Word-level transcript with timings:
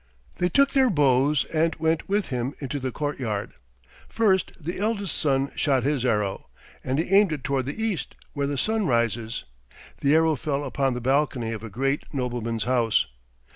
They 0.37 0.49
took 0.49 0.71
their 0.71 0.89
bows 0.89 1.45
and 1.53 1.75
went 1.75 2.09
with 2.09 2.29
him 2.29 2.55
into 2.59 2.79
the 2.79 2.91
courtyard. 2.91 3.51
First 4.09 4.51
the 4.59 4.79
eldest 4.79 5.15
son 5.15 5.51
shot 5.55 5.83
his 5.83 6.03
arrow, 6.03 6.47
and 6.83 6.97
he 6.97 7.13
aimed 7.15 7.31
it 7.33 7.43
toward 7.43 7.67
the 7.67 7.79
east, 7.79 8.15
where 8.33 8.47
the 8.47 8.57
sun 8.57 8.87
rises. 8.87 9.43
The 9.99 10.15
arrow 10.15 10.35
fell 10.35 10.63
upon 10.63 10.95
the 10.95 11.01
balcony 11.01 11.51
of 11.51 11.61
a 11.63 11.69
great 11.69 12.03
nobleman's 12.15 12.63
house. 12.63 13.05